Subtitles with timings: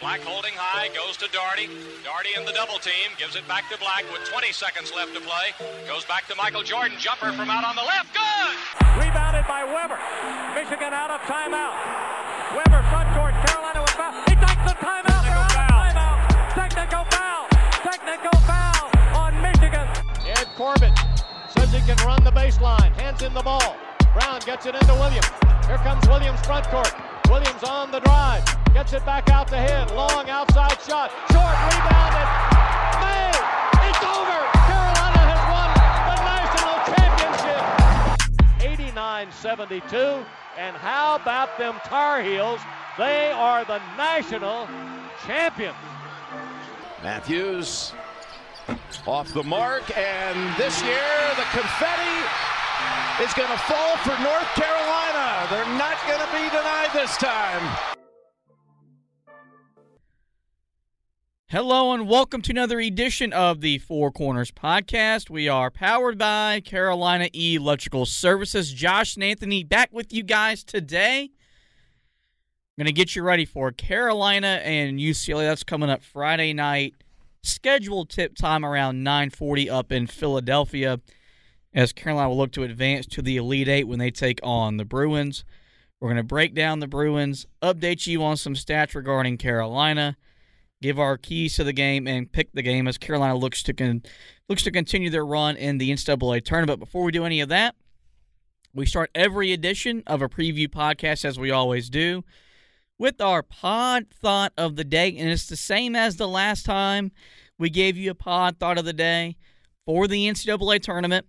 [0.00, 1.66] Black holding high, goes to Doherty.
[2.06, 5.20] Doherty in the double team, gives it back to Black with 20 seconds left to
[5.26, 5.50] play.
[5.90, 8.54] Goes back to Michael Jordan, jumper from out on the left, good!
[8.94, 9.98] Rebounded by Weber.
[10.54, 11.74] Michigan out of timeout.
[12.54, 14.14] Weber front court, Carolina with foul.
[14.30, 15.18] He takes the timeout.
[15.18, 15.82] Technical ah, foul.
[15.82, 16.18] Timeout.
[16.54, 17.42] Technical foul.
[17.82, 18.86] Technical foul
[19.18, 19.86] on Michigan.
[20.30, 20.94] Ed Corbett
[21.58, 22.94] says he can run the baseline.
[23.02, 23.74] Hands in the ball.
[24.14, 25.26] Brown gets it into Williams.
[25.66, 26.94] Here comes Williams front court.
[27.28, 28.42] Williams on the drive.
[28.72, 29.88] Gets it back out to him.
[29.94, 31.10] Long outside shot.
[31.30, 32.28] Short rebounded.
[33.04, 33.28] May.
[33.88, 34.38] It's over.
[34.64, 35.68] Carolina has won
[36.08, 37.62] the national championship.
[38.96, 40.24] 89-72.
[40.56, 42.60] And how about them Tar Heels?
[42.96, 44.66] They are the national
[45.26, 45.76] champions.
[47.02, 47.92] Matthews
[49.06, 52.57] off the mark, and this year the confetti
[53.22, 55.46] is going to fall for North Carolina.
[55.50, 57.94] They're not going to be denied this time.
[61.48, 65.30] Hello and welcome to another edition of the Four Corners podcast.
[65.30, 68.72] We are powered by Carolina Electrical Services.
[68.72, 71.22] Josh and Anthony back with you guys today.
[71.22, 75.48] I'm going to get you ready for Carolina and UCLA.
[75.48, 76.94] That's coming up Friday night.
[77.42, 81.00] Scheduled tip time around 9:40 up in Philadelphia
[81.74, 84.84] as Carolina will look to advance to the Elite 8 when they take on the
[84.84, 85.44] Bruins.
[86.00, 90.16] We're going to break down the Bruins, update you on some stats regarding Carolina
[90.80, 94.02] give our keys to the game and pick the game as Carolina looks to con-
[94.48, 96.80] looks to continue their run in the NCAA tournament.
[96.80, 97.74] But Before we do any of that,
[98.74, 102.24] we start every edition of a preview podcast as we always do
[102.98, 107.12] with our pod thought of the day, and it's the same as the last time
[107.58, 109.36] we gave you a pod thought of the day
[109.84, 111.26] for the NCAA tournament.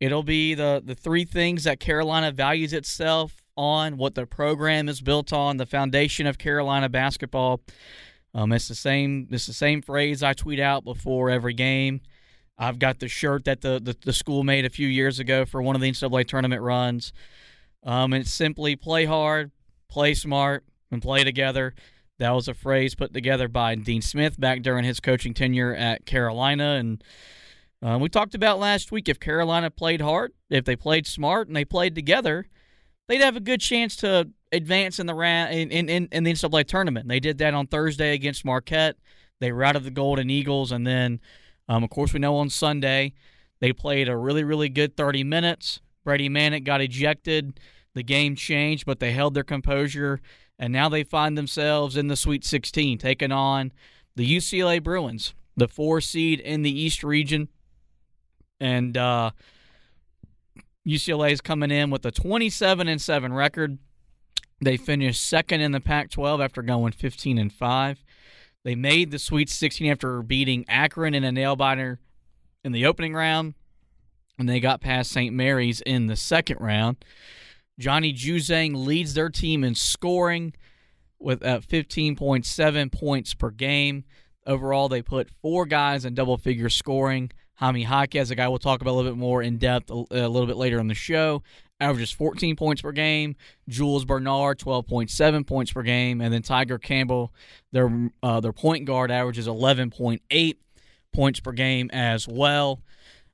[0.00, 5.00] It'll be the the three things that Carolina values itself on, what the program is
[5.00, 7.60] built on, the foundation of Carolina basketball.
[8.34, 9.26] Um, it's the same.
[9.30, 12.00] It's the same phrase I tweet out before every game.
[12.58, 15.62] I've got the shirt that the, the, the school made a few years ago for
[15.62, 17.12] one of the NCAA tournament runs.
[17.84, 19.52] Um, it's simply play hard,
[19.88, 21.74] play smart, and play together.
[22.18, 26.04] That was a phrase put together by Dean Smith back during his coaching tenure at
[26.04, 26.74] Carolina.
[26.74, 27.02] And
[27.82, 31.56] uh, we talked about last week if Carolina played hard, if they played smart and
[31.56, 32.46] they played together,
[33.06, 36.66] they'd have a good chance to advance in the round in, in, in the NCAA
[36.66, 37.08] tournament.
[37.08, 38.96] They did that on Thursday against Marquette.
[39.40, 41.20] They routed the Golden Eagles, and then,
[41.68, 43.14] um, of course, we know on Sunday
[43.60, 45.80] they played a really really good 30 minutes.
[46.04, 47.60] Brady Manek got ejected.
[47.94, 50.20] The game changed, but they held their composure,
[50.58, 53.72] and now they find themselves in the Sweet 16, taking on
[54.14, 57.48] the UCLA Bruins, the four seed in the East region,
[58.60, 59.30] and uh,
[60.86, 63.78] UCLA is coming in with a 27 and seven record.
[64.60, 68.02] They finished second in the Pac-12 after going 15 and five.
[68.64, 72.00] They made the Sweet 16 after beating Akron in a nail biter
[72.64, 73.54] in the opening round,
[74.38, 75.34] and they got past St.
[75.34, 76.96] Mary's in the second round.
[77.78, 80.54] Johnny Juzang leads their team in scoring
[81.20, 84.04] with uh, 15.7 points per game.
[84.46, 87.30] Overall, they put four guys in double figure scoring.
[87.58, 90.28] Jaime Jaquez, a guy we'll talk about a little bit more in depth a, a
[90.28, 91.42] little bit later on the show,
[91.80, 93.34] averages 14 points per game.
[93.68, 97.32] Jules Bernard, 12.7 points per game, and then Tiger Campbell,
[97.72, 100.56] their uh, their point guard, averages 11.8
[101.12, 102.80] points per game as well.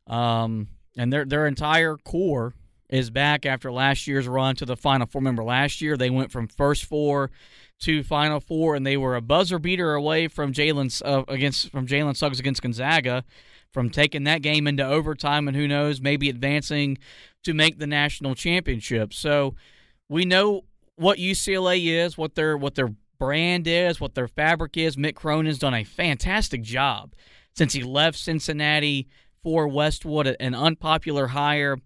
[0.07, 2.55] Um, and their their entire core
[2.89, 5.21] is back after last year's run to the Final Four.
[5.21, 7.31] Remember, last year they went from first four
[7.81, 11.87] to Final Four, and they were a buzzer beater away from Jalen uh, against from
[11.87, 13.25] Jalen Suggs against Gonzaga,
[13.75, 16.97] from taking that game into overtime, and who knows, maybe advancing
[17.43, 19.13] to make the national championship.
[19.13, 19.57] So
[20.09, 20.63] we know
[20.97, 24.97] what UCLA is, what their what their brand is, what their fabric is.
[24.97, 27.13] Mick Cronin's done a fantastic job
[27.55, 29.09] since he left Cincinnati
[29.43, 31.77] for Westwood, an unpopular hire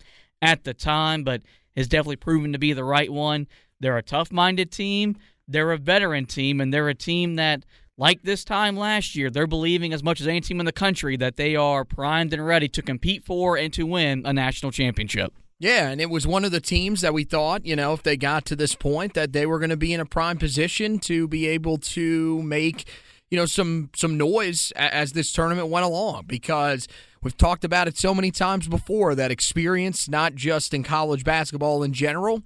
[0.41, 1.43] at the time, but
[1.77, 3.47] has definitely proven to be the right one.
[3.81, 5.17] They're a tough-minded team.
[5.47, 7.65] They're a veteran team, and they're a team that,
[7.99, 11.17] like this time last year, they're believing as much as any team in the country
[11.17, 15.35] that they are primed and ready to compete for and to win a national championship.
[15.59, 18.17] Yeah, and it was one of the teams that we thought, you know, if they
[18.17, 21.27] got to this point, that they were going to be in a prime position to
[21.27, 22.89] be able to make
[23.31, 26.87] you know some some noise as this tournament went along because
[27.23, 31.83] we've talked about it so many times before that experience, not just in college basketball
[31.83, 32.45] in general,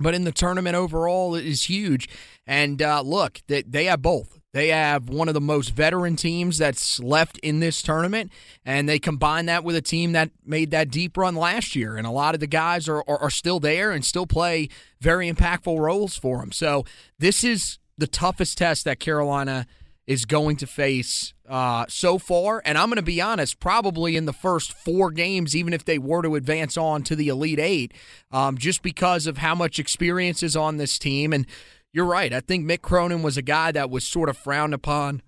[0.00, 2.08] but in the tournament overall, is huge.
[2.46, 4.39] And uh, look, they, they have both.
[4.52, 8.32] They have one of the most veteran teams that's left in this tournament,
[8.64, 11.96] and they combine that with a team that made that deep run last year.
[11.96, 14.68] And a lot of the guys are, are, are still there and still play
[15.00, 16.50] very impactful roles for them.
[16.50, 16.84] So
[17.18, 19.66] this is the toughest test that Carolina
[20.06, 22.60] is going to face uh, so far.
[22.64, 25.98] And I'm going to be honest, probably in the first four games, even if they
[25.98, 27.94] were to advance on to the Elite Eight,
[28.32, 31.32] um, just because of how much experience is on this team.
[31.32, 31.46] And
[31.92, 32.32] you're right.
[32.32, 35.22] I think Mick Cronin was a guy that was sort of frowned upon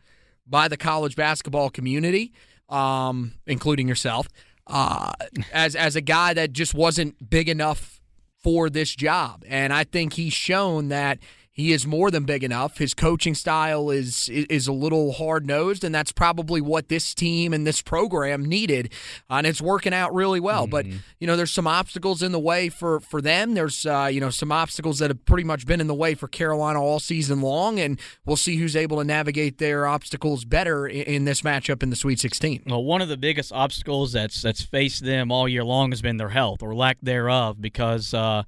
[0.47, 2.33] by the college basketball community,
[2.69, 4.29] um, including yourself,
[4.67, 5.13] uh,
[5.53, 8.01] as as a guy that just wasn't big enough
[8.43, 9.45] for this job.
[9.47, 11.19] And I think he's shown that
[11.55, 12.79] he is more than big enough.
[12.79, 17.53] His coaching style is is a little hard nosed, and that's probably what this team
[17.53, 18.91] and this program needed,
[19.31, 20.63] uh, and it's working out really well.
[20.63, 20.71] Mm-hmm.
[20.71, 20.87] But
[21.21, 23.53] you know, there's some obstacles in the way for for them.
[23.53, 26.27] There's uh, you know some obstacles that have pretty much been in the way for
[26.27, 31.03] Carolina all season long, and we'll see who's able to navigate their obstacles better in,
[31.03, 32.63] in this matchup in the Sweet 16.
[32.67, 36.17] Well, one of the biggest obstacles that's that's faced them all year long has been
[36.17, 38.15] their health or lack thereof, because.
[38.15, 38.45] Uh,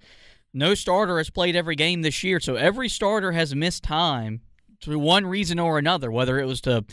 [0.54, 4.40] no starter has played every game this year, so every starter has missed time
[4.80, 6.84] through one reason or another, whether it was to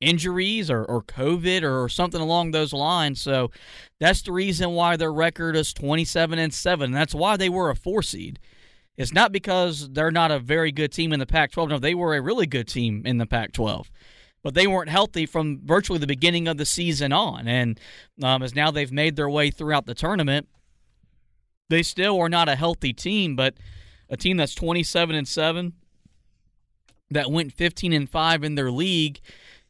[0.00, 3.20] injuries or, or COVID or something along those lines.
[3.20, 3.50] So
[3.98, 6.84] that's the reason why their record is 27 and 7.
[6.84, 8.38] And that's why they were a four seed.
[8.96, 11.70] It's not because they're not a very good team in the Pac 12.
[11.70, 13.90] No, they were a really good team in the Pac 12.
[14.42, 17.46] But they weren't healthy from virtually the beginning of the season on.
[17.46, 17.78] And
[18.22, 20.48] um, as now they've made their way throughout the tournament,
[21.70, 23.54] they still are not a healthy team, but
[24.10, 25.72] a team that's 27 and 7
[27.10, 29.20] that went 15 and 5 in their league,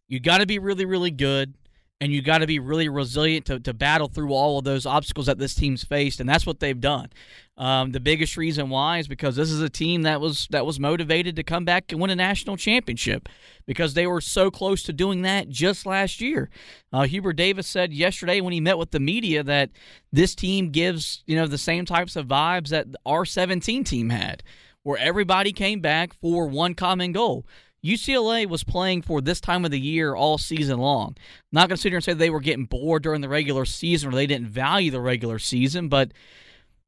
[0.09, 1.55] you got to be really really good
[2.01, 5.27] and you got to be really resilient to, to battle through all of those obstacles
[5.27, 7.11] that this team's faced, and that's what they've done.
[7.59, 10.81] Um, the biggest reason why is because this is a team that was that was
[10.81, 13.29] motivated to come back and win a national championship
[13.67, 16.49] because they were so close to doing that just last year.
[16.91, 19.69] Uh, Hubert Davis said yesterday when he met with the media that
[20.11, 24.43] this team gives you know the same types of vibes that our 17 team had,
[24.83, 27.45] where everybody came back for one common goal
[27.85, 31.17] UCLA was playing for this time of the year all season long.
[31.51, 34.11] not going to sit here and say they were getting bored during the regular season
[34.11, 36.13] or they didn't value the regular season, but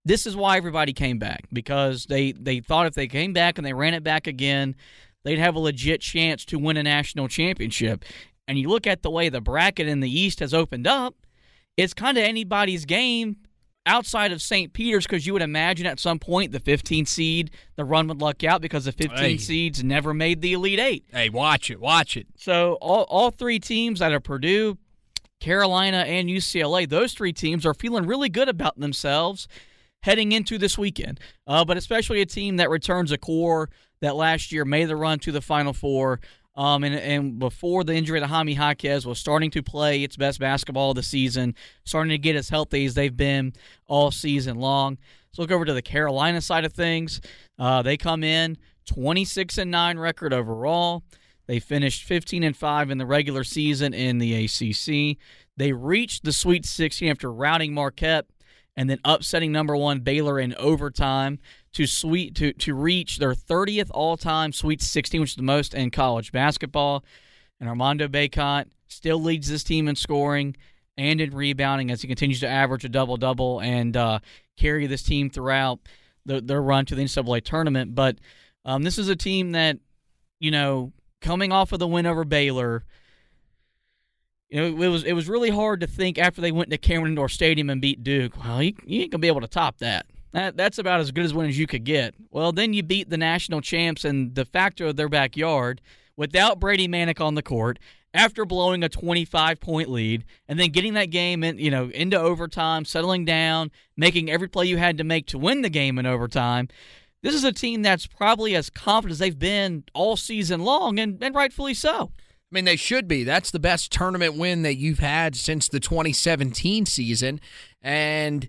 [0.04, 3.66] this is why everybody came back because they, they thought if they came back and
[3.66, 4.74] they ran it back again,
[5.22, 8.04] they'd have a legit chance to win a national championship.
[8.46, 11.14] And you look at the way the bracket in the East has opened up,
[11.76, 13.36] it's kind of anybody's game
[13.87, 14.73] outside of St.
[14.73, 18.44] Peter's, because you would imagine at some point the 15 seed, the run would luck
[18.44, 19.37] out because the 15 hey.
[19.37, 21.05] seeds never made the Elite Eight.
[21.12, 22.26] Hey, watch it, watch it.
[22.37, 24.79] So all, all three teams that are Purdue,
[25.40, 29.49] Carolina, and UCLA, those three teams are feeling really good about themselves
[30.02, 31.20] heading into this weekend.
[31.46, 33.70] Uh, but especially a team that returns a core
[34.00, 36.20] that last year made the run to the Final Four.
[36.54, 40.38] Um, and, and before the injury to Jaime Jaquez was starting to play its best
[40.38, 41.54] basketball of the season,
[41.84, 43.54] starting to get as healthy as they've been
[43.87, 44.99] all season long.
[45.31, 47.20] Let's look over to the Carolina side of things.
[47.58, 51.04] Uh, they come in 26 and 9 record overall.
[51.46, 55.19] They finished 15 and 5 in the regular season in the ACC.
[55.56, 58.26] They reached the Sweet 16 after routing Marquette
[58.76, 61.38] and then upsetting number one Baylor in overtime
[61.72, 65.91] to sweet to to reach their 30th all-time Sweet 16, which is the most in
[65.91, 67.05] college basketball.
[67.60, 70.56] And Armando Bacot still leads this team in scoring
[70.96, 74.19] and in rebounding as he continues to average a double double and uh,
[74.58, 75.81] carry this team throughout
[76.26, 77.94] the, their run to the NCAA tournament.
[77.94, 78.19] But
[78.64, 79.79] um, this is a team that
[80.38, 82.84] you know coming off of the win over Baylor
[84.52, 87.12] you know, it was it was really hard to think after they went to Cameron
[87.12, 88.36] Indoor Stadium and beat Duke.
[88.44, 90.05] Well, you, you ain't gonna be able to top that.
[90.32, 92.15] That that's about as good as win as you could get.
[92.31, 95.81] Well, then you beat the national champs and de facto of their backyard
[96.17, 97.79] without Brady Manek on the court
[98.15, 102.19] after blowing a 25 point lead and then getting that game in, you know, into
[102.19, 106.06] overtime, settling down, making every play you had to make to win the game in
[106.06, 106.69] overtime.
[107.22, 111.22] This is a team that's probably as confident as they've been all season long, and,
[111.22, 112.10] and rightfully so.
[112.53, 113.22] I mean, they should be.
[113.22, 117.41] That's the best tournament win that you've had since the 2017 season.
[117.81, 118.48] And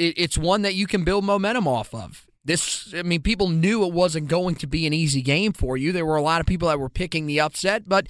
[0.00, 2.26] it, it's one that you can build momentum off of.
[2.44, 5.92] This, I mean, people knew it wasn't going to be an easy game for you.
[5.92, 8.06] There were a lot of people that were picking the upset, but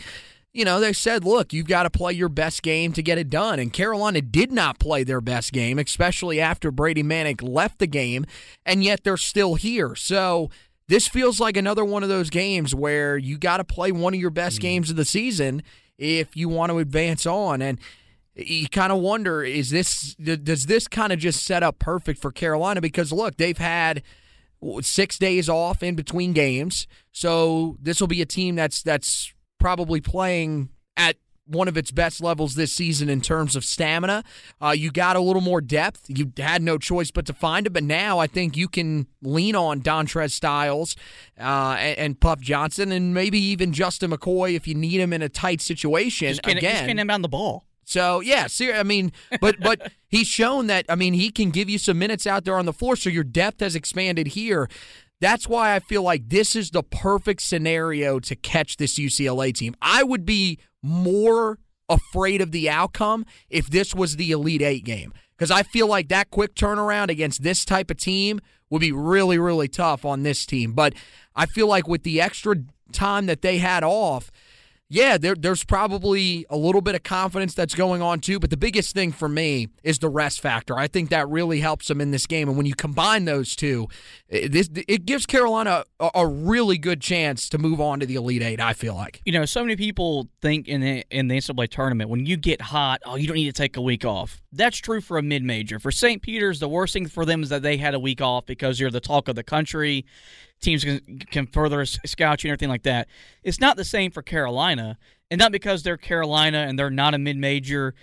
[0.52, 3.30] you know, they said, look, you've got to play your best game to get it
[3.30, 3.60] done.
[3.60, 8.26] And Carolina did not play their best game, especially after Brady Manek left the game,
[8.66, 9.94] and yet they're still here.
[9.94, 10.50] So
[10.88, 14.18] this feels like another one of those games where you got to play one of
[14.20, 14.62] your best Mm.
[14.62, 15.62] games of the season
[15.98, 17.62] if you want to advance on.
[17.62, 17.78] And
[18.34, 22.30] you kind of wonder is this does this kind of just set up perfect for
[22.30, 24.02] Carolina because look they've had
[24.82, 30.00] six days off in between games so this will be a team that's that's probably
[30.00, 31.16] playing at
[31.50, 34.22] one of its best levels this season in terms of stamina.
[34.62, 36.04] Uh, you got a little more depth.
[36.08, 39.56] You had no choice but to find it, but now I think you can lean
[39.56, 40.94] on Dontrez Styles
[41.38, 45.22] uh, and, and Puff Johnson, and maybe even Justin McCoy if you need him in
[45.22, 46.28] a tight situation.
[46.28, 47.64] Just can't, Again, just can't inbound the ball.
[47.90, 51.68] So yeah, ser- I mean, but but he's shown that I mean he can give
[51.68, 54.68] you some minutes out there on the floor, so your depth has expanded here.
[55.20, 59.74] That's why I feel like this is the perfect scenario to catch this UCLA team.
[59.82, 65.12] I would be more afraid of the outcome if this was the Elite Eight game
[65.36, 69.38] because I feel like that quick turnaround against this type of team would be really
[69.38, 70.74] really tough on this team.
[70.74, 70.94] But
[71.34, 72.54] I feel like with the extra
[72.92, 74.30] time that they had off
[74.92, 78.40] yeah, there, there's probably a little bit of confidence that's going on too.
[78.40, 80.76] But the biggest thing for me is the rest factor.
[80.76, 82.48] I think that really helps them in this game.
[82.48, 83.86] And when you combine those two,
[84.28, 88.16] it, this, it gives Carolina a, a really good chance to move on to the
[88.16, 88.60] Elite Eight.
[88.60, 89.22] I feel like.
[89.24, 92.60] You know, so many people think in the in the NCAA tournament when you get
[92.60, 94.42] hot, oh, you don't need to take a week off.
[94.50, 95.78] That's true for a mid major.
[95.78, 96.20] For St.
[96.20, 98.90] Peter's, the worst thing for them is that they had a week off because you're
[98.90, 100.04] the talk of the country.
[100.60, 103.08] Teams can, can further scout you and everything like that.
[103.42, 104.98] It's not the same for Carolina,
[105.30, 107.94] and not because they're Carolina and they're not a mid major,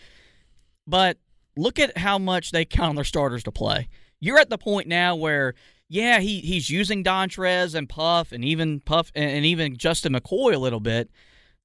[0.87, 1.17] but
[1.55, 3.89] look at how much they count on their starters to play.
[4.19, 5.53] You're at the point now where,
[5.89, 10.53] yeah, he he's using Dontrez and Puff and even Puff and, and even Justin McCoy
[10.53, 11.09] a little bit.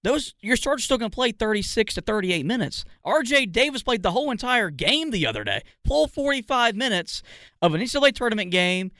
[0.05, 2.85] Those your starter's still going to play 36 to 38 minutes.
[3.05, 3.47] R.J.
[3.47, 7.23] Davis played the whole entire game the other day, full 45 minutes
[7.63, 8.91] of an NCAA tournament game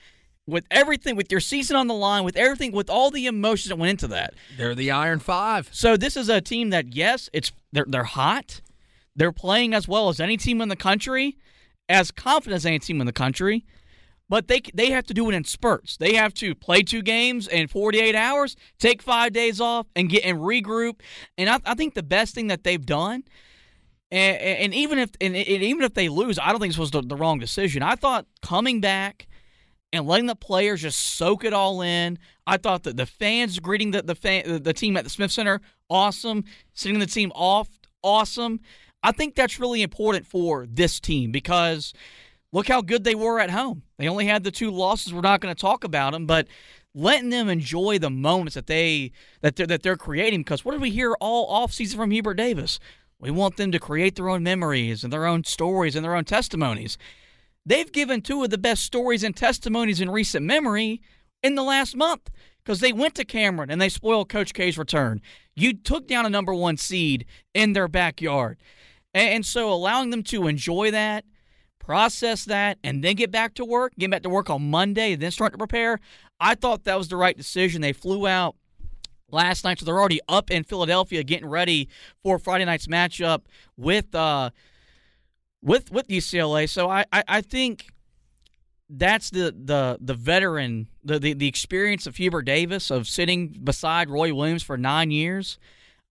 [0.45, 3.77] with everything, with your season on the line, with everything, with all the emotions that
[3.77, 4.33] went into that.
[4.57, 5.69] They're the Iron Five.
[5.71, 8.61] So this is a team that yes, it's they're they're hot.
[9.15, 11.37] They're playing as well as any team in the country,
[11.87, 13.65] as confident as any team in the country.
[14.29, 15.97] But they they have to do it in spurts.
[15.97, 20.25] They have to play two games in 48 hours, take five days off, and get
[20.25, 21.01] and regroup.
[21.37, 23.23] And I, I think the best thing that they've done,
[24.11, 26.91] and, and even if and, and even if they lose, I don't think this was
[26.91, 27.83] the, the wrong decision.
[27.83, 29.27] I thought coming back
[29.93, 32.17] and letting the players just soak it all in.
[32.45, 35.61] I thought that the fans greeting the the, fan, the team at the Smith Center,
[35.89, 36.43] awesome.
[36.73, 37.69] Sending the team off,
[38.01, 38.59] awesome.
[39.03, 41.93] I think that's really important for this team because
[42.51, 43.83] look how good they were at home.
[43.97, 45.13] They only had the two losses.
[45.13, 46.47] We're not going to talk about them, but
[46.95, 50.41] letting them enjoy the moments that they that they're, that they're creating.
[50.41, 52.79] Because what did we hear all off season from Hubert Davis?
[53.19, 56.25] We want them to create their own memories and their own stories and their own
[56.25, 56.97] testimonies.
[57.65, 61.01] They've given two of the best stories and testimonies in recent memory
[61.41, 62.29] in the last month
[62.63, 65.21] because they went to Cameron and they spoiled Coach K's return.
[65.55, 68.57] You took down a number one seed in their backyard.
[69.13, 71.25] And so allowing them to enjoy that,
[71.79, 75.21] process that, and then get back to work, get back to work on Monday, and
[75.21, 75.99] then start to prepare,
[76.39, 77.81] I thought that was the right decision.
[77.81, 78.55] They flew out
[79.29, 81.89] last night, so they're already up in Philadelphia getting ready
[82.23, 83.41] for Friday night's matchup
[83.77, 84.49] with uh
[85.63, 86.69] with with UCLA.
[86.69, 87.87] So I, I, I think
[88.89, 94.09] that's the the the veteran the, the the experience of Hubert Davis of sitting beside
[94.09, 95.57] Roy Williams for nine years.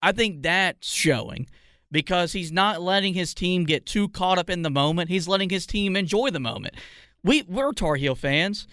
[0.00, 1.46] I think that's showing
[1.92, 5.10] because he's not letting his team get too caught up in the moment.
[5.10, 6.74] He's letting his team enjoy the moment.
[7.22, 8.66] We we're Tar Heel fans.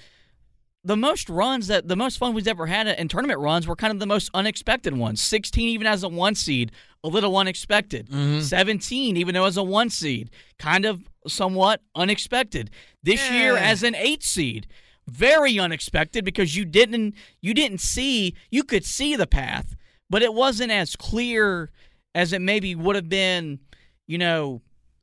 [0.82, 3.92] The most runs that the most fun we've ever had in tournament runs were kind
[3.92, 5.22] of the most unexpected ones.
[5.22, 6.72] 16 even as a one seed,
[7.04, 8.10] a little unexpected.
[8.10, 8.42] Mm-hmm.
[8.42, 12.70] 17 even though as a one seed, kind of somewhat unexpected.
[13.04, 14.68] This year as an eight seed,
[15.08, 19.76] very unexpected because you didn't you didn't see you could see the path,
[20.10, 21.72] but it wasn't as clear
[22.16, 23.60] as it maybe would have been,
[24.08, 24.62] you know,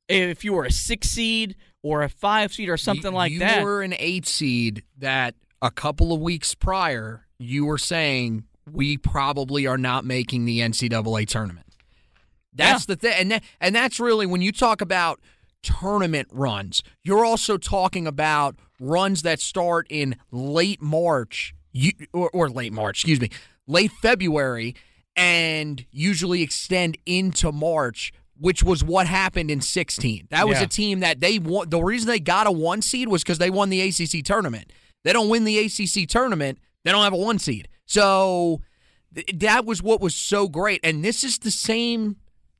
[0.08, 3.38] if you were a six seed or a five seed or something You- like you
[3.40, 3.58] that.
[3.60, 8.96] You were an eight seed that a couple of weeks prior you were saying we
[8.96, 11.65] probably are not making the NCAA tournament.
[12.56, 15.20] That's the thing, and that, and that's really when you talk about
[15.62, 16.82] tournament runs.
[17.02, 22.98] You're also talking about runs that start in late March, you, or, or late March,
[22.98, 23.30] excuse me,
[23.66, 24.74] late February,
[25.16, 28.12] and usually extend into March.
[28.38, 30.26] Which was what happened in 16.
[30.28, 30.64] That was Yeah.
[30.64, 31.70] a team that they won.
[31.70, 34.74] The reason they got a one seed was because they won the ACC tournament.
[35.04, 37.66] They don't win the ACC tournament, they don't have a one seed.
[37.86, 38.60] So
[39.14, 40.80] th- that was what was so great.
[40.84, 42.16] And this is the same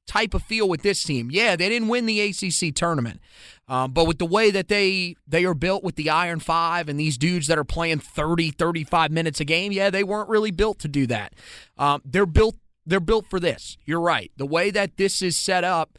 [0.07, 1.31] type of feel with this team.
[1.31, 3.21] Yeah, they didn't win the ACC tournament,
[3.69, 6.99] Um, but with the way that they they are built with the Iron Five and
[6.99, 10.79] these dudes that are playing 30, 35 minutes a game, yeah, they weren't really built
[10.81, 11.35] to do that.
[11.77, 13.77] Um, they're built they're built for this.
[13.85, 14.31] You're right.
[14.37, 15.99] The way that this is set up,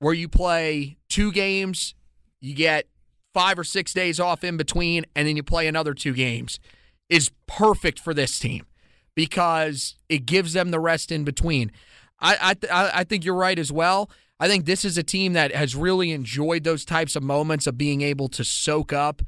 [0.00, 1.94] where you play two games,
[2.40, 2.86] you get
[3.32, 6.58] five or six days off in between, and then you play another two games,
[7.08, 8.66] is perfect for this team
[9.14, 11.70] because it gives them the rest in between.
[12.20, 14.10] I I, I think you're right as well.
[14.38, 17.78] I think this is a team that has really enjoyed those types of moments of
[17.78, 19.22] being able to soak up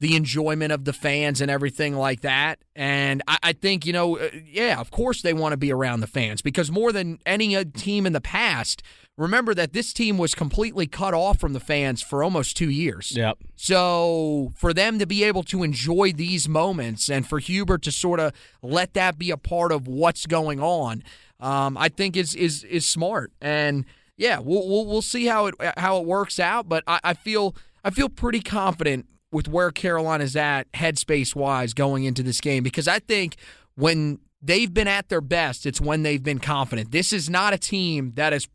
[0.00, 2.58] the enjoyment of the fans and everything like that.
[2.74, 6.00] And I, I think, you know, uh, yeah, of course they want to be around
[6.00, 8.82] the fans because more than any team in the past,
[9.18, 13.12] remember that this team was completely cut off from the fans for almost two years.
[13.14, 13.38] Yep.
[13.56, 18.20] So for them to be able to enjoy these moments and for Hubert to sort
[18.20, 18.32] of
[18.62, 21.02] let that be a part of what's going on,
[21.40, 23.32] um, I think is is is smart.
[23.40, 23.84] And
[24.16, 26.68] yeah, we'll, we'll we'll see how it how it works out.
[26.68, 27.54] But I, I feel
[27.84, 32.88] I feel pretty confident with where Carolina's at headspace wise going into this game because
[32.88, 33.36] I think
[33.76, 36.90] when they've been at their best, it's when they've been confident.
[36.90, 38.48] This is not a team that has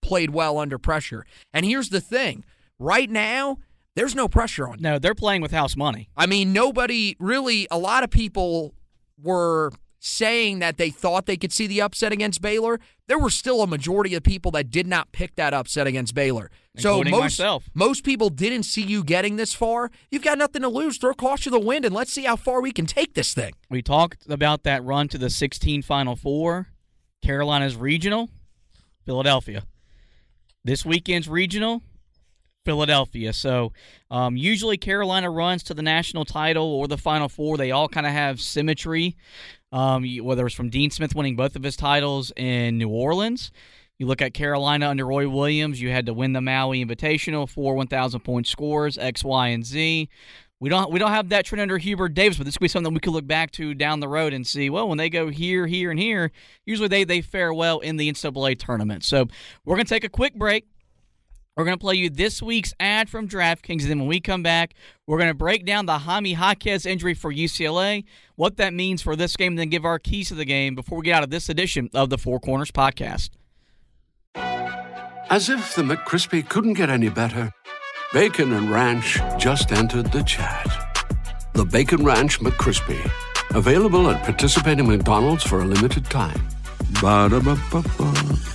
[0.00, 1.24] played well under pressure.
[1.52, 2.44] And here's the thing
[2.78, 3.58] right now,
[3.94, 4.78] there's no pressure on.
[4.80, 6.08] No, they're playing with house money.
[6.16, 8.74] I mean, nobody really, a lot of people
[9.22, 9.70] were
[10.04, 13.68] saying that they thought they could see the upset against Baylor, there were still a
[13.68, 16.50] majority of people that did not pick that upset against Baylor.
[16.74, 17.70] Including so most myself.
[17.72, 19.92] most people didn't see you getting this far.
[20.10, 20.98] You've got nothing to lose.
[20.98, 23.52] Throw caution to the wind and let's see how far we can take this thing.
[23.70, 26.66] We talked about that run to the 16 Final Four.
[27.22, 28.28] Carolina's regional,
[29.06, 29.62] Philadelphia.
[30.64, 31.80] This weekend's regional,
[32.64, 33.32] Philadelphia.
[33.32, 33.72] So
[34.10, 37.56] um, usually Carolina runs to the national title or the Final Four.
[37.56, 39.16] They all kind of have symmetry,
[39.72, 43.50] um, whether it's from Dean Smith winning both of his titles in New Orleans.
[43.98, 47.74] You look at Carolina under Roy Williams, you had to win the Maui Invitational, four
[47.74, 50.08] 1,000 point scores, X, Y, and Z.
[50.62, 52.94] We don't we don't have that trend under Hubert Davis, but this could be something
[52.94, 54.70] we could look back to down the road and see.
[54.70, 56.30] Well, when they go here, here, and here,
[56.64, 59.02] usually they they fare well in the NCAA tournament.
[59.02, 59.26] So
[59.64, 60.66] we're gonna take a quick break.
[61.56, 63.82] We're going to play you this week's ad from DraftKings.
[63.82, 64.72] And then when we come back,
[65.06, 68.04] we're going to break down the Jaime Jaquez injury for UCLA,
[68.36, 70.98] what that means for this game, and then give our keys to the game before
[70.98, 73.30] we get out of this edition of the Four Corners Podcast.
[74.34, 77.52] As if the McCrispy couldn't get any better,
[78.14, 80.66] Bacon and Ranch just entered the chat.
[81.52, 83.10] The Bacon Ranch McCrispy,
[83.54, 86.48] available at participating McDonald's for a limited time.
[87.02, 88.51] Ba-da-ba-ba-ba.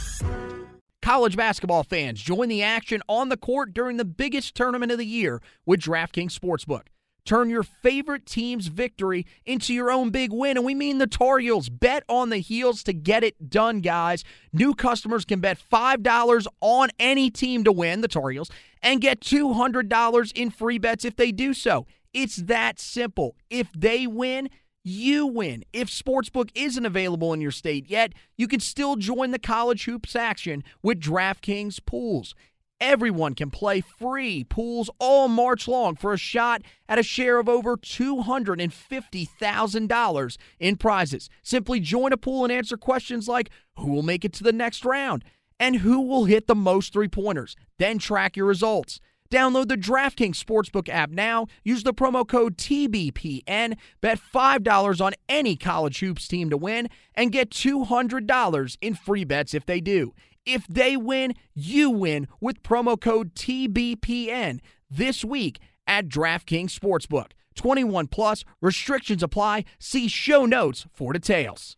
[1.18, 5.06] College basketball fans, join the action on the court during the biggest tournament of the
[5.06, 6.90] year with DraftKings Sportsbook.
[7.26, 11.40] Turn your favorite team's victory into your own big win, and we mean the Tar
[11.40, 11.70] Heels.
[11.70, 14.24] Bet on the heels to get it done, guys.
[14.54, 18.52] New customers can bet $5 on any team to win, the Tar Heels,
[18.84, 21.88] and get $200 in free bets if they do so.
[22.14, 23.36] It's that simple.
[23.50, 24.52] If they win,
[24.88, 25.66] you win.
[25.74, 30.16] If Sportsbook isn't available in your state yet, you can still join the college hoops
[30.16, 32.34] action with DraftKings pools.
[32.80, 37.50] Everyone can play free pools all March long for a shot at a share of
[37.50, 41.28] over $250,000 in prizes.
[41.42, 44.86] Simply join a pool and answer questions like who will make it to the next
[44.86, 45.24] round
[45.60, 47.56] and who will hit the most three pointers.
[47.80, 49.00] Then track your results.
[49.30, 51.48] Download the DraftKings Sportsbook app now.
[51.64, 53.78] Use the promo code TBPN.
[54.02, 59.54] Bet $5 on any college hoops team to win and get $200 in free bets
[59.54, 60.14] if they do.
[60.46, 64.60] If they win, you win with promo code TBPN
[64.90, 67.32] this week at DraftKings Sportsbook.
[67.56, 69.66] 21 plus restrictions apply.
[69.80, 71.76] See show notes for details.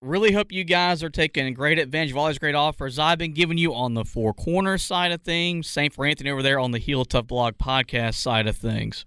[0.00, 3.32] Really hope you guys are taking great advantage of all these great offers I've been
[3.32, 5.68] giving you on the four corners side of things.
[5.68, 9.04] Same for Anthony over there on the Heel Tough Blog podcast side of things.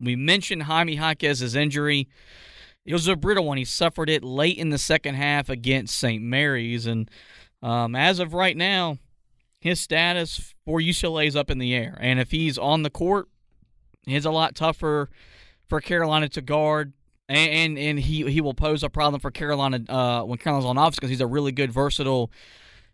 [0.00, 2.08] We mentioned Jaime Jaquez's injury.
[2.86, 3.58] It was a brittle one.
[3.58, 6.22] He suffered it late in the second half against St.
[6.22, 7.10] Mary's, and
[7.60, 8.98] um, as of right now,
[9.60, 11.98] his status for UCLA is up in the air.
[12.00, 13.26] And if he's on the court,
[14.06, 15.10] it's a lot tougher
[15.68, 16.92] for Carolina to guard
[17.28, 20.78] and and, and he he will pose a problem for Carolina uh, when Carolina's on
[20.78, 22.30] offense because he's a really good versatile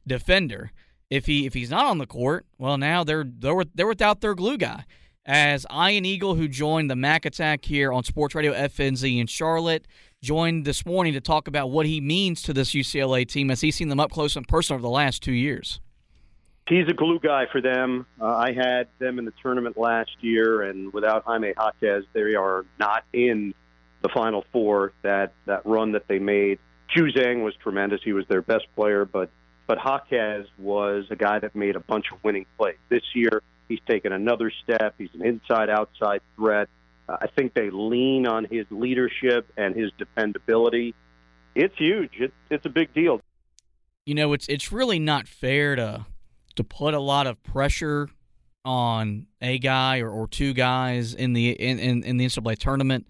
[0.07, 0.73] defender.
[1.11, 4.35] If he if he's not on the court, well now they're they're they're without their
[4.35, 4.85] glue guy.
[5.27, 9.87] As Ian Eagle, who joined the Mac Attack here on Sports Radio FNZ in Charlotte,
[10.23, 13.77] joined this morning to talk about what he means to this UCLA team as he's
[13.77, 15.81] seen them up close and personal over the last two years.
[16.68, 18.07] He's a glue guy for them.
[18.20, 22.64] Uh, I had them in the tournament last year, and without Jaime Jaquez, they are
[22.79, 23.55] not in
[24.05, 24.93] the Final Four.
[25.03, 26.61] That that run that they made.
[26.95, 28.01] Juzang was tremendous.
[28.05, 29.31] He was their best player, but
[29.67, 32.77] but Jaquez was a guy that made a bunch of winning plays.
[32.90, 34.95] This year, he's taken another step.
[34.99, 36.69] He's an inside-outside threat.
[37.09, 40.95] Uh, I think they lean on his leadership and his dependability.
[41.55, 42.12] It's huge.
[42.21, 43.23] It, it's a big deal.
[44.05, 46.05] You know, it's it's really not fair to
[46.57, 48.11] to put a lot of pressure
[48.67, 53.07] on a guy or, or two guys in the in, in, in the NCAA tournament.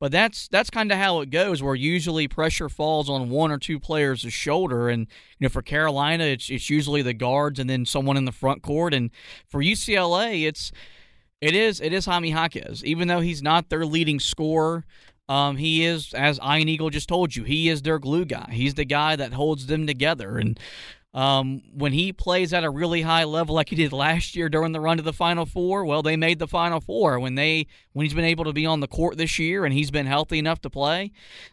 [0.00, 1.62] But that's that's kind of how it goes.
[1.62, 5.06] Where usually pressure falls on one or two players' shoulder, and
[5.38, 8.62] you know for Carolina, it's it's usually the guards and then someone in the front
[8.62, 9.10] court, and
[9.46, 10.72] for UCLA, it's
[11.42, 12.82] it is it is Jaime Jaquez.
[12.82, 14.86] Even though he's not their leading scorer,
[15.28, 18.48] um, he is, as Ian Eagle just told you, he is their glue guy.
[18.50, 20.58] He's the guy that holds them together, and
[21.12, 24.72] um, when he plays at a really high level like he did last year during
[24.72, 27.18] the run to the Final Four, well, they made the Final Four.
[27.18, 29.90] When they when he's been able to be on the court this year and he's
[29.90, 31.10] been healthy enough to play,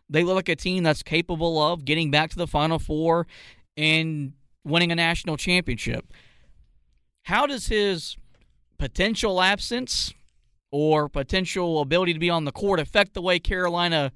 [0.10, 3.26] they look like a team that's capable of getting back to the Final Four
[3.76, 6.06] and winning a national championship.
[7.24, 8.16] How does his
[8.78, 10.14] potential absence
[10.72, 14.12] or potential ability to be on the court affect the way Carolina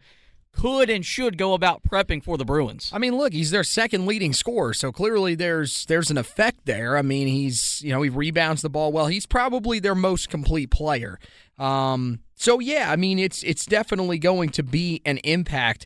[0.52, 2.92] could and should go about prepping for the Bruins.
[2.94, 6.98] I mean, look, he's their second leading scorer, so clearly there's there's an effect there.
[6.98, 9.08] I mean, he's you know he rebounds the ball well.
[9.08, 11.20] He's probably their most complete player.
[11.58, 15.86] Um, so yeah, I mean, it's it's definitely going to be an impact.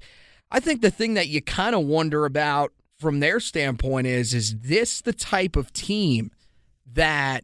[0.51, 4.58] I think the thing that you kind of wonder about from their standpoint is is
[4.60, 6.32] this the type of team
[6.93, 7.43] that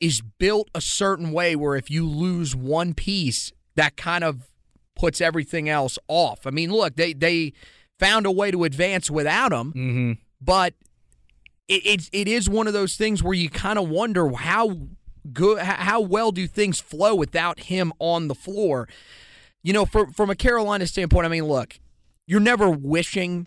[0.00, 4.50] is built a certain way where if you lose one piece that kind of
[5.04, 6.46] puts everything else off.
[6.46, 7.52] I mean, look, they they
[7.98, 10.12] found a way to advance without him, mm-hmm.
[10.40, 10.72] but
[11.68, 14.78] it, it it is one of those things where you kind of wonder how
[15.30, 18.88] good how well do things flow without him on the floor.
[19.62, 21.78] You know, from from a Carolina standpoint, I mean, look,
[22.26, 23.46] you're never wishing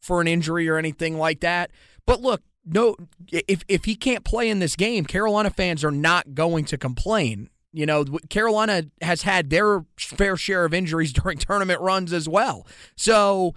[0.00, 1.70] for an injury or anything like that,
[2.06, 2.96] but look, no
[3.30, 7.50] if if he can't play in this game, Carolina fans are not going to complain.
[7.72, 12.66] You know, Carolina has had their fair share of injuries during tournament runs as well.
[12.96, 13.54] So,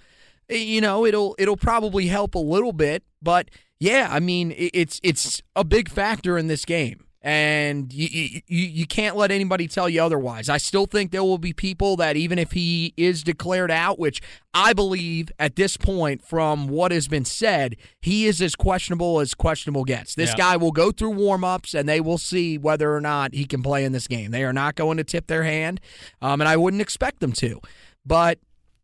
[0.49, 3.49] you know, it'll it'll probably help a little bit, but
[3.80, 8.85] yeah, I mean, it's it's a big factor in this game and you, you you
[8.85, 10.47] can't let anybody tell you otherwise.
[10.47, 14.21] I still think there will be people that even if he is declared out, which
[14.53, 19.33] I believe at this point from what has been said, he is as questionable as
[19.33, 20.13] questionable gets.
[20.13, 20.38] This yeah.
[20.38, 23.85] guy will go through warm-ups and they will see whether or not he can play
[23.85, 24.29] in this game.
[24.29, 25.81] They are not going to tip their hand,
[26.21, 27.59] um, and I wouldn't expect them to.
[28.05, 28.38] But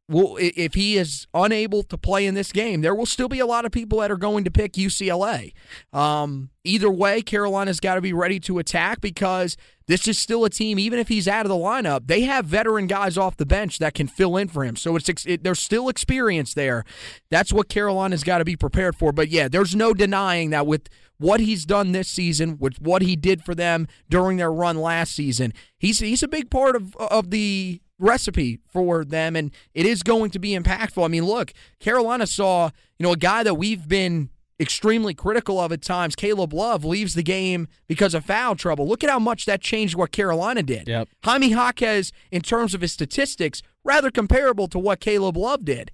[0.09, 3.45] well, if he is unable to play in this game, there will still be a
[3.45, 5.53] lot of people that are going to pick UCLA.
[5.93, 9.55] Um, either way, Carolina's got to be ready to attack because
[9.87, 10.79] this is still a team.
[10.79, 13.93] Even if he's out of the lineup, they have veteran guys off the bench that
[13.93, 14.75] can fill in for him.
[14.75, 16.83] So it's it, there's still experience there.
[17.29, 19.13] That's what Carolina's got to be prepared for.
[19.13, 23.15] But yeah, there's no denying that with what he's done this season, with what he
[23.15, 27.29] did for them during their run last season, he's he's a big part of of
[27.29, 31.03] the recipe for them, and it is going to be impactful.
[31.03, 35.71] I mean, look, Carolina saw you know a guy that we've been extremely critical of
[35.71, 36.15] at times.
[36.15, 38.87] Caleb Love leaves the game because of foul trouble.
[38.87, 40.87] Look at how much that changed what Carolina did.
[40.87, 41.07] Yep.
[41.23, 45.91] Jaime Jaquez, in terms of his statistics, rather comparable to what Caleb Love did.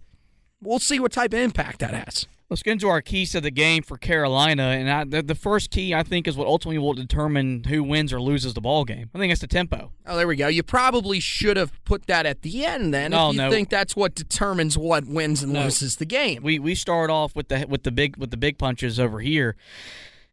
[0.62, 2.28] We'll see what type of impact that has.
[2.50, 5.70] Let's get into our keys to the game for Carolina, and I, the, the, first
[5.70, 9.10] key I think is what ultimately will determine who wins or loses the ball game.
[9.14, 9.92] I think it's the tempo.
[10.06, 10.48] Oh, there we go.
[10.48, 13.12] You probably should have put that at the end then.
[13.12, 13.52] No, if you no.
[13.52, 15.64] think that's what determines what wins and no.
[15.64, 16.42] loses the game.
[16.42, 19.58] We we start off with the with the big with the big punches over here.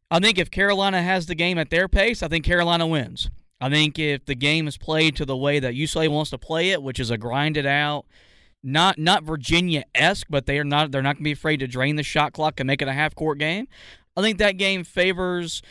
[0.09, 3.29] I think if Carolina has the game at their pace, I think Carolina wins.
[3.61, 6.71] I think if the game is played to the way that UCLA wants to play
[6.71, 8.07] it, which is a grinded out
[8.65, 11.67] not not Virginia esque, but they are not they're not going to be afraid to
[11.67, 13.69] drain the shot clock and make it a half court game.
[14.17, 15.63] I think that game favors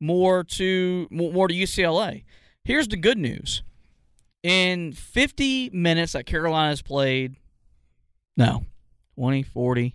[0.00, 2.24] more to more to UCLA.
[2.64, 3.62] Here's the good news:
[4.42, 7.36] in 50 minutes that Carolina's played,
[8.36, 8.64] no,
[9.16, 9.94] 20, 40.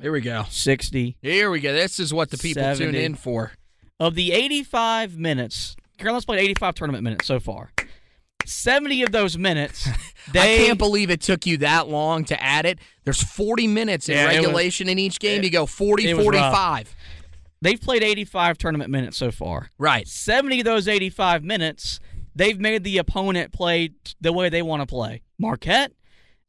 [0.00, 0.44] Here we go.
[0.48, 1.16] 60.
[1.20, 1.72] Here we go.
[1.72, 2.84] This is what the people 70.
[2.84, 3.52] tune in for.
[3.98, 7.70] Of the 85 minutes, Carolina's played 85 tournament minutes so far.
[8.50, 9.88] 70 of those minutes.
[10.32, 12.78] They, I can't believe it took you that long to add it.
[13.04, 15.38] There's 40 minutes in Yeah, it was- regulation in each game.
[15.40, 16.54] it- you go 40, it was rough.
[16.54, 16.94] 45.
[17.62, 19.70] They've played 85 tournament minutes so far.
[19.78, 20.06] Right.
[20.06, 21.98] 70 of those 85 minutes,
[22.34, 25.22] they've made the opponent play the way they want to play.
[25.38, 25.92] Marquette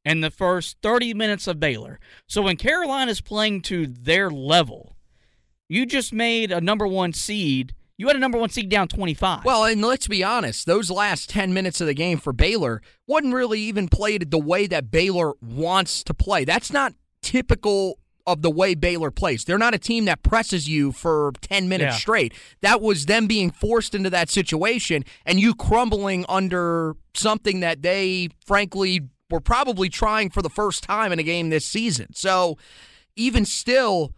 [0.05, 1.99] and the first 30 minutes of Baylor.
[2.27, 4.95] So when Carolina's playing to their level,
[5.69, 7.73] you just made a number one seed.
[8.01, 9.45] You had a number one seed down 25.
[9.45, 13.35] Well, and let's be honest, those last 10 minutes of the game for Baylor wasn't
[13.35, 16.43] really even played the way that Baylor wants to play.
[16.43, 19.45] That's not typical of the way Baylor plays.
[19.45, 21.99] They're not a team that presses you for 10 minutes Yeah.
[21.99, 22.33] straight.
[22.61, 28.29] That was them being forced into that situation and you crumbling under something that they
[28.43, 32.15] frankly were probably trying for the first time in a game this season.
[32.15, 32.57] So
[33.15, 34.15] even still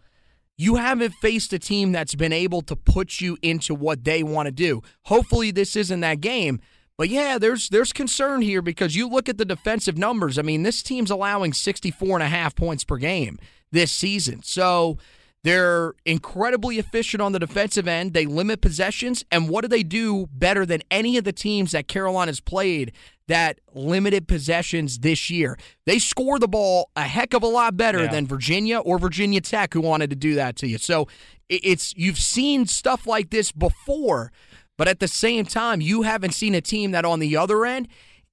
[0.56, 4.46] you haven't faced a team that's been able to put you into what they want
[4.46, 4.82] to do.
[5.04, 6.60] Hopefully this isn't that game.
[6.96, 10.38] But yeah, there's there's concern here because you look at the defensive numbers.
[10.38, 13.38] I mean, this team's allowing 64 and a half points per game
[13.72, 14.42] this season.
[14.44, 14.98] So
[15.42, 18.14] they're incredibly efficient on the defensive end.
[18.14, 19.24] They limit possessions.
[19.30, 22.92] And what do they do better than any of the teams that Carolina's played
[23.28, 25.58] that limited possessions this year?
[25.86, 28.10] They score the ball a heck of a lot better Yeah.
[28.10, 30.78] than Virginia or Virginia Tech, who wanted to do that to you.
[30.78, 31.08] So
[31.48, 34.32] it's you've seen stuff like this before,
[34.76, 37.88] but at the same time, you haven't seen a team that on the other end.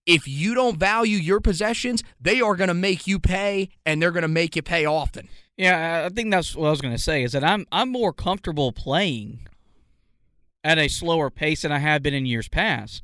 [0.07, 4.09] If you don't value your possessions, they are going to make you pay, and they're
[4.11, 5.27] going to make you pay often.
[5.57, 7.21] Yeah, I think that's what I was going to say.
[7.21, 9.47] Is that I'm I'm more comfortable playing
[10.63, 13.03] at a slower pace than I have been in years past.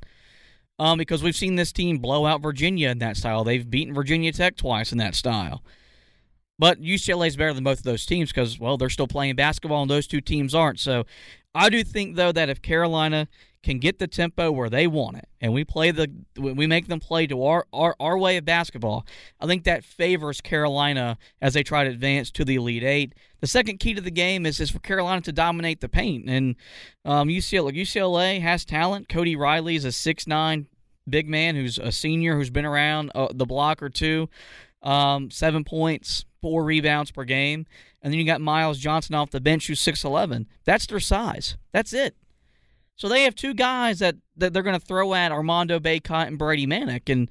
[0.80, 3.44] Um, because we've seen this team blow out Virginia in that style.
[3.44, 5.64] They've beaten Virginia Tech twice in that style.
[6.60, 9.82] But UCLA is better than both of those teams because, well, they're still playing basketball
[9.84, 10.80] and those two teams aren't.
[10.80, 11.06] So
[11.58, 13.28] I do think, though, that if Carolina
[13.64, 17.00] can get the tempo where they want it and we play the we make them
[17.00, 19.06] play to our, our, our way of basketball,
[19.42, 23.14] I think that favors Carolina as they try to advance to the Elite Eight.
[23.42, 26.30] The second key to the game is, is for Carolina to dominate the paint.
[26.30, 26.56] And
[27.04, 29.10] um, UCLA, UCLA has talent.
[29.10, 30.68] Cody Riley is a six nine
[31.10, 34.30] big man who's a senior who's been around uh, the block or two.
[34.84, 37.66] Um, seven points, four rebounds per game.
[38.02, 40.46] And then you got Miles Johnson off the bench who's 6'11.
[40.64, 41.58] That's their size.
[41.74, 42.16] That's it.
[42.96, 46.38] So they have two guys that, that they're going to throw at Armando Bacot and
[46.38, 47.12] Brady Manek.
[47.12, 47.30] And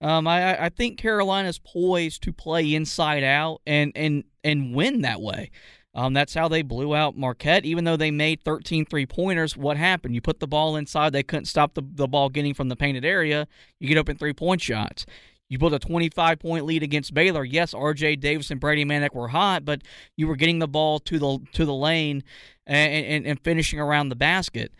[0.00, 5.20] um, I, I think Carolina's poised to play inside out and, and, and win that
[5.20, 5.50] way.
[5.94, 7.66] Um, that's how they blew out Marquette.
[7.66, 10.14] Even though they made 13 three pointers, what happened?
[10.14, 13.04] You put the ball inside, they couldn't stop the, the ball getting from the painted
[13.04, 13.46] area.
[13.78, 15.04] You get open three point shots.
[15.48, 17.44] You built a 25 point lead against Baylor.
[17.44, 18.16] Yes, R.J.
[18.16, 19.82] Davis and Brady Manek were hot, but
[20.16, 22.24] you were getting the ball to the to the lane
[22.66, 24.72] and, and, and finishing around the basket.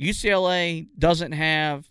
[0.00, 1.88] UCLA doesn't have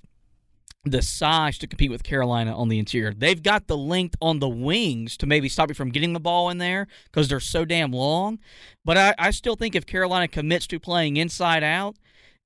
[0.85, 3.13] the size to compete with Carolina on the interior.
[3.13, 6.49] They've got the length on the wings to maybe stop you from getting the ball
[6.49, 8.39] in there because they're so damn long.
[8.83, 11.95] But I, I still think if Carolina commits to playing inside out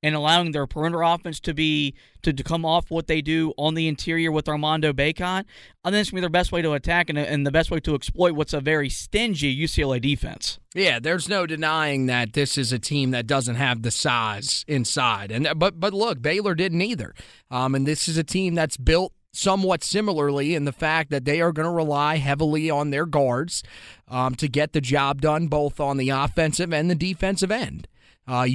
[0.04, 3.74] and allowing their perimeter offense to be to, to come off what they do on
[3.74, 5.46] the interior with Armando Bacot,
[5.84, 7.80] I think it's gonna be their best way to attack and, and the best way
[7.82, 10.60] to exploit what's a very stingy UCLA defense.
[10.76, 15.32] Yeah, there's no denying that this is a team that doesn't have the size inside,
[15.32, 17.16] and but but look, Baylor didn't either,
[17.50, 21.42] um, and this is a team that's built somewhat similarly in the fact that they
[21.42, 23.64] are going to rely heavily on their guards
[24.08, 27.88] um, to get the job done, both on the offensive and the defensive end.
[28.28, 28.46] Uh,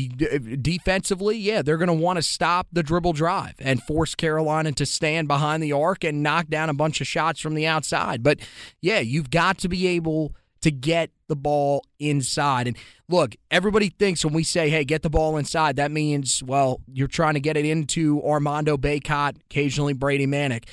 [0.61, 4.85] defensively, yeah, they're going to want to stop the dribble drive and force Carolina to
[4.85, 8.23] stand behind the arc and knock down a bunch of shots from the outside.
[8.23, 8.41] But
[8.83, 12.69] yeah, you've got to be able to get the ball inside.
[12.69, 12.77] And
[13.09, 17.09] look, everybody thinks when we say, hey, get the ball inside, that means, well, you're
[17.09, 20.65] trying to get it into Armando Bacot, occasionally Brady Manek.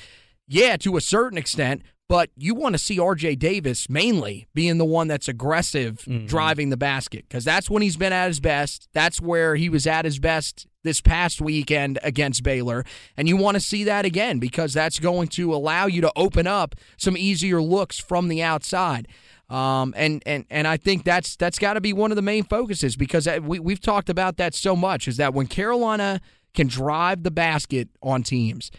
[0.46, 4.84] Yeah, to a certain extent, but you want to see RJ Davis mainly being the
[4.84, 8.88] one that's aggressive driving the basket because that's when he's been at his best.
[8.92, 12.84] That's where he was at his best this past weekend against Baylor.
[13.16, 16.48] And you want to see that again because that's going to allow you to open
[16.48, 19.06] up some easier looks from the outside.
[19.48, 22.42] Um, and, and, and I think that's that's got to be one of the main
[22.42, 26.20] focuses because we, we've talked about that so much is that when Carolina
[26.54, 28.72] can drive the basket on teams,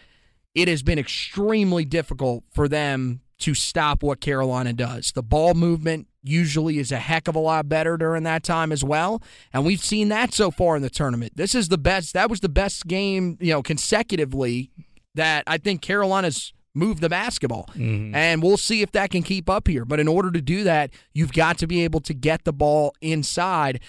[0.56, 5.12] it has been extremely difficult for them to stop what Carolina does.
[5.14, 8.84] The ball movement usually is a heck of a lot better during that time as
[8.84, 9.22] well,
[9.54, 11.34] and we've seen that so far in the tournament.
[11.36, 12.14] This is the best.
[12.14, 14.70] That was the best game, you know, consecutively
[15.16, 17.70] that I think Carolina's moved the basketball.
[17.74, 18.16] Mm-hmm.
[18.16, 19.86] And we'll see if that can keep up here.
[19.86, 22.96] But in order to do that, you've got to be able to get the ball
[23.02, 23.82] inside.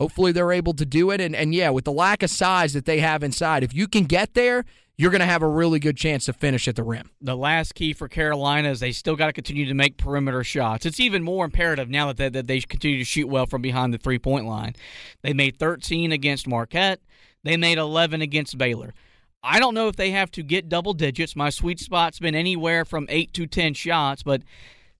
[0.00, 1.20] Hopefully they're able to do it.
[1.20, 4.04] And, and yeah, with the lack of size that they have inside, if you can
[4.04, 4.64] get there,
[4.96, 7.10] you're going to have a really good chance to finish at the rim.
[7.20, 10.84] the last key for Carolina is they still got to continue to make perimeter shots.
[10.84, 13.94] It's even more imperative now that they, that they continue to shoot well from behind
[13.94, 14.74] the three point line.
[15.22, 17.00] They made 13 against Marquette.
[17.44, 18.94] They made 11 against Baylor.
[19.42, 21.34] I don't know if they have to get double digits.
[21.34, 24.42] My sweet spot's been anywhere from eight to 10 shots, but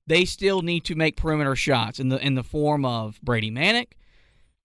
[0.07, 3.93] they still need to make perimeter shots in the in the form of Brady Manek,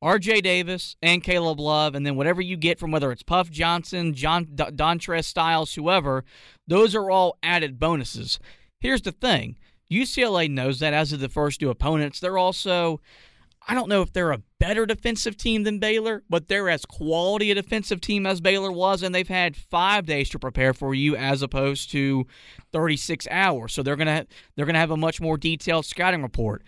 [0.01, 0.41] R.J.
[0.41, 4.45] Davis, and Caleb Love, and then whatever you get from whether it's Puff Johnson, John
[4.53, 6.23] D- Dontrez Styles, whoever,
[6.67, 8.38] those are all added bonuses.
[8.79, 9.58] Here's the thing:
[9.91, 12.19] UCLA knows that as of the first two opponents.
[12.19, 12.99] They're also,
[13.67, 17.51] I don't know if they're a better defensive team than Baylor, but they're as quality
[17.51, 21.15] a defensive team as Baylor was, and they've had five days to prepare for you
[21.15, 22.27] as opposed to
[22.73, 23.73] 36 hours.
[23.73, 26.63] So they're gonna they're gonna have a much more detailed scouting report.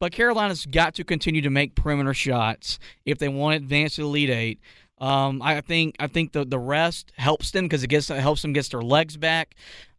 [0.00, 4.02] But Carolina's got to continue to make perimeter shots if they want to advance to
[4.02, 4.60] the Elite Eight.
[4.98, 8.42] Um, I think I think the the rest helps them because it gets it helps
[8.42, 9.54] them get their legs back.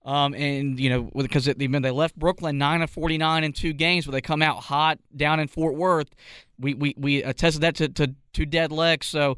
[0.05, 3.73] Um, and you know because they they left Brooklyn nine of forty nine in two
[3.73, 6.09] games, but they come out hot down in Fort Worth.
[6.57, 9.07] We we, we attested that to, to, to dead legs.
[9.07, 9.37] So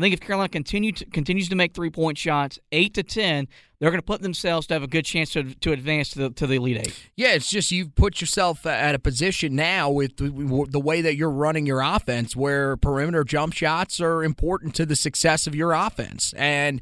[0.00, 3.48] I think if Carolina continue to, continues to make three point shots, eight to ten,
[3.78, 6.30] they're going to put themselves to have a good chance to, to advance to the
[6.30, 7.08] to the Elite Eight.
[7.16, 11.30] Yeah, it's just you've put yourself at a position now with the, way that you're
[11.30, 16.32] running your offense, where perimeter jump shots are important to the success of your offense.
[16.36, 16.80] And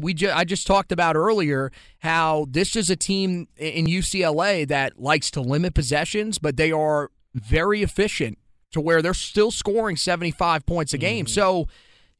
[0.00, 5.00] we ju- I just talked about earlier how this is a team in UCLA that
[5.00, 8.38] likes to limit possessions, but they are very efficient
[8.72, 11.26] to where they're still scoring 75 points a game.
[11.26, 11.32] Mm-hmm.
[11.32, 11.68] So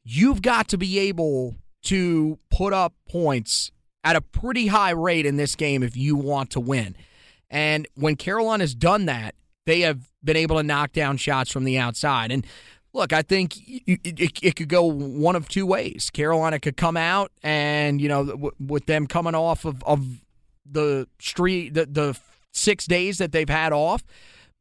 [0.03, 3.71] you've got to be able to put up points
[4.03, 6.95] at a pretty high rate in this game if you want to win.
[7.49, 9.35] And when Carolina has done that,
[9.65, 12.31] they have been able to knock down shots from the outside.
[12.31, 12.45] And
[12.93, 16.09] look, I think it, could go one of two ways.
[16.11, 20.05] Carolina could come out and, you know, with them coming off of, of
[20.65, 22.19] the street, the, the
[22.51, 24.03] six days that they've had off,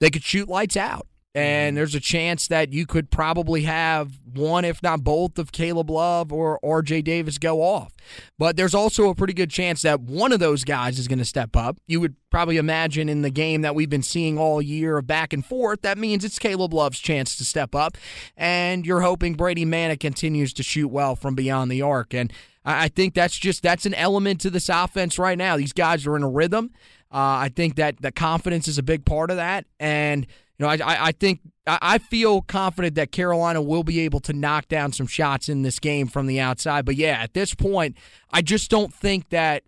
[0.00, 1.06] they could shoot lights out.
[1.34, 1.76] And mm-hmm.
[1.76, 6.32] there's a chance that you could probably have one, if not both, of Caleb Love
[6.32, 7.92] or RJ Davis go off.
[8.38, 11.24] But there's also a pretty good chance that one of those guys is going to
[11.24, 11.78] step up.
[11.86, 15.32] You would probably imagine in the game that we've been seeing all year of back
[15.32, 17.96] and forth, that means it's Caleb Love's chance to step up.
[18.36, 22.12] And you're hoping Brady Manek continues to shoot well from beyond the arc.
[22.12, 22.32] And
[22.64, 25.56] I think that's just that's an element to this offense right now.
[25.56, 26.72] These guys are in a rhythm.
[27.12, 29.64] Uh, I think that the confidence is a big part of that.
[29.80, 30.26] And
[30.60, 34.68] you know, I, I think I feel confident that Carolina will be able to knock
[34.68, 36.84] down some shots in this game from the outside.
[36.84, 37.96] But yeah, at this point,
[38.30, 39.62] I just don't think that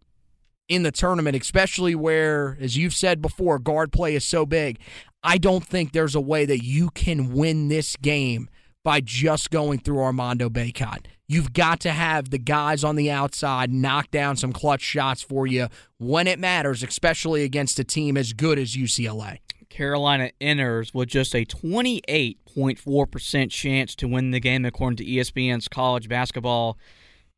[0.69, 4.81] in the tournament, especially where, as you've said before, guard play is so big.
[5.23, 8.51] I don't think there's a way that you can win this game
[8.85, 11.07] by just going through Armando Bacot.
[11.27, 15.47] You've got to have the guys on the outside knock down some clutch shots for
[15.47, 19.39] you when it matters, especially against a team as good as UCLA.
[19.73, 26.11] Carolina enters with just a 28.4% chance to win the game, according to ESPN's College
[26.11, 26.77] Basketball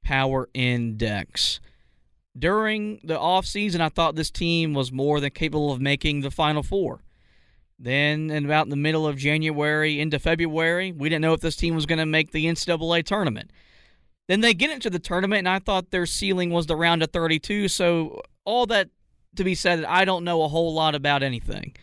[0.05, 1.61] Power Index.
[2.37, 6.65] During the offseason, I thought this team was more than capable of making the Final
[6.65, 7.05] Four.
[7.79, 11.77] Then, in about the middle of January into February, we didn't know if this team
[11.77, 13.53] was going to make the NCAA tournament.
[14.27, 17.13] Then they get into the tournament, and I thought their ceiling was the round of
[17.13, 17.69] 32.
[17.69, 18.89] So, all that
[19.37, 21.77] to be said, I don't know a whole lot about anything.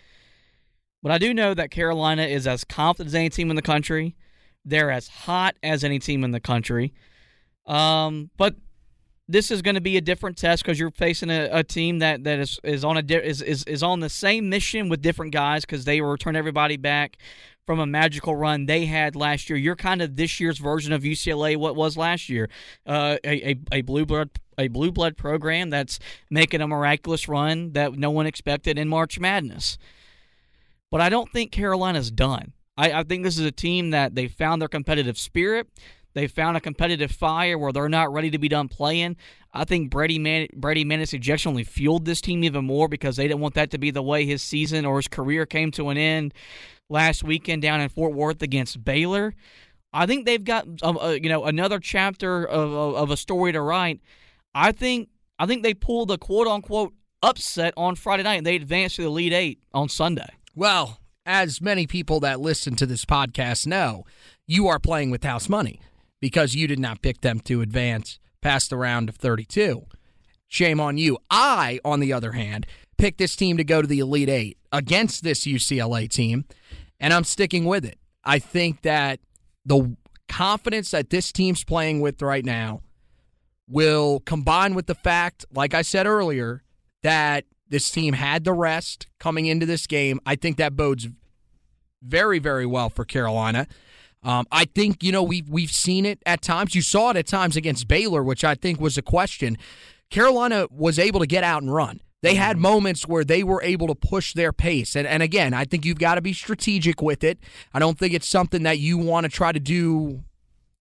[1.01, 4.15] But I do know that Carolina is as confident as any team in the country.
[4.63, 6.93] They're as hot as any team in the country.
[7.65, 8.55] Um, but
[9.27, 12.23] this is going to be a different test because you're facing a, a, team that,
[12.25, 15.61] that is, is on a is, is is on the same mission with different guys
[15.63, 17.17] because they return everybody back
[17.65, 19.57] from a magical run they had last year.
[19.57, 22.49] You're kind of this year's version of UCLA, what was last year,
[22.85, 27.71] uh, a, a, a blue blood a blue blood program that's making a miraculous run
[27.71, 29.77] that no one expected in March Madness.
[30.91, 32.53] But I don't think Carolina's done.
[32.77, 35.67] I, I think this is a team that they found their competitive spirit.
[36.13, 39.15] They found a competitive fire where they're not ready to be done playing.
[39.53, 43.39] I think Brady Man- Brady ejection only fueled this team even more because they didn't
[43.39, 46.33] want that to be the way his season or his career came to an end
[46.89, 49.33] last weekend down in Fort Worth against Baylor.
[49.93, 53.51] I think they've got um, uh, you know another chapter of, of, of a story
[53.53, 54.01] to write.
[54.53, 58.55] I think I think they pulled the quote unquote upset on Friday night and they
[58.55, 60.29] advanced to the Elite Eight on Sunday.
[60.55, 64.03] Well, as many people that listen to this podcast know,
[64.47, 65.79] you are playing with house money
[66.19, 69.85] because you did not pick them to advance past the round of 32.
[70.47, 71.17] Shame on you.
[71.29, 75.23] I, on the other hand, picked this team to go to the Elite Eight against
[75.23, 76.45] this UCLA team,
[76.99, 77.97] and I'm sticking with it.
[78.25, 79.21] I think that
[79.65, 79.95] the
[80.27, 82.81] confidence that this team's playing with right now
[83.69, 86.61] will combine with the fact, like I said earlier,
[87.03, 90.19] that this team had the rest coming into this game.
[90.25, 91.07] I think that bodes
[92.03, 93.65] very, very well for Carolina.
[94.23, 96.75] Um, I think you know we've we've seen it at times.
[96.75, 99.57] You saw it at times against Baylor, which I think was a question.
[100.11, 102.01] Carolina was able to get out and run.
[102.21, 102.63] They had mm-hmm.
[102.63, 104.95] moments where they were able to push their pace.
[104.95, 107.39] And, and again, I think you've got to be strategic with it.
[107.73, 110.23] I don't think it's something that you want to try to do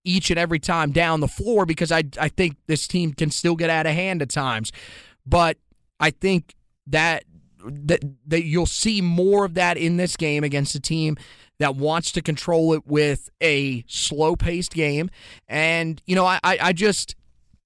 [0.04, 3.56] each and every time down the floor because I, I think this team can still
[3.56, 4.70] get out of hand at times.
[5.24, 5.56] But
[5.98, 6.54] I think
[6.86, 7.24] that
[7.64, 11.16] that that you'll see more of that in this game against a team
[11.60, 15.10] that wants to control it with a slow paced game.
[15.46, 17.14] And, you know, I, I just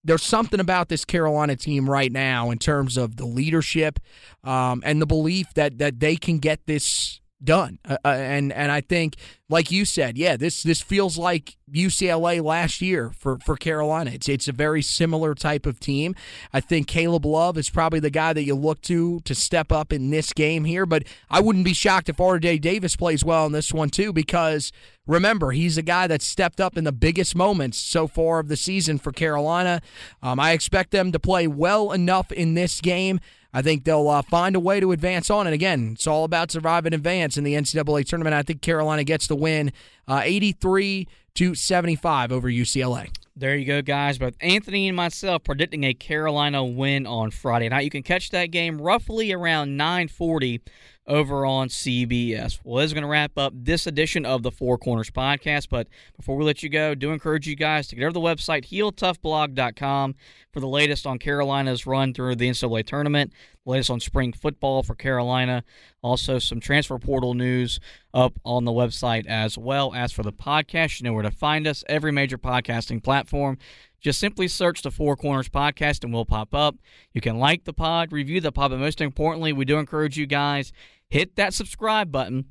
[0.03, 4.01] there's something about this Carolina team right now in terms of the leadership
[4.43, 7.79] um, and the belief that that they can get this done.
[7.85, 9.17] Uh, uh, and and I think,
[9.49, 14.13] like you said, yeah, this this feels like UCLA last year for for Carolina.
[14.15, 16.15] It's it's a very similar type of team.
[16.53, 19.93] I think Caleb Love is probably the guy that you look to to step up
[19.93, 20.87] in this game here.
[20.87, 22.59] But I wouldn't be shocked if R.J.
[22.59, 24.73] Davis plays well in this one too, because
[25.07, 28.57] remember he's a guy that stepped up in the biggest moments so far of the
[28.57, 29.83] season for Carolina.
[30.23, 33.21] Um, I expect them to play well enough in this game
[33.55, 35.47] I think they'll uh, find a way to advance on.
[35.47, 38.35] And again, it's all about survive and advance in the NCAA tournament.
[38.35, 39.73] I think Carolina gets the win,
[40.09, 43.11] uh, 83 to 75 over UCLA.
[43.37, 44.19] There you go, guys.
[44.19, 47.85] Both Anthony and myself predicting a Carolina win on Friday night.
[47.85, 50.61] You can catch that game roughly around 940
[51.07, 52.59] over on CBS.
[52.65, 55.69] Well, this is going to wrap up this edition of the Four Corners podcast.
[55.69, 58.21] But before we let you go, do encourage you guys to get over to the
[58.21, 60.15] website, heeltoughblog.com,
[60.53, 63.33] for the latest on Carolina's run through the NCAA tournament,
[63.65, 65.65] the latest on spring football for Carolina,
[66.03, 67.81] also some transfer portal news
[68.13, 69.93] up on the website as well.
[69.95, 73.59] As for the podcast, you know where to find us, every major podcasting platform.
[74.05, 76.77] Just simply search the Four Corners Podcast and we'll pop up.
[77.15, 80.27] You can like the pod, review the pod, but most importantly, we do encourage you
[80.27, 80.75] guys
[81.09, 82.45] hit that subscribe button.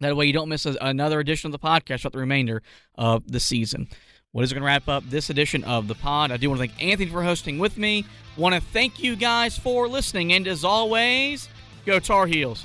[0.00, 2.60] That way you don't miss another edition of the podcast throughout the remainder
[2.96, 3.88] of the season.
[4.32, 6.32] What is going to wrap up this edition of the pod?
[6.32, 8.04] I do want to thank Anthony for hosting with me.
[8.36, 11.48] Want to thank you guys for listening, and as always,
[11.86, 12.64] go Tar Heels.